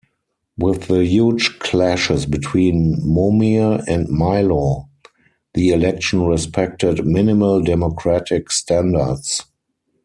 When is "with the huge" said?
0.57-1.59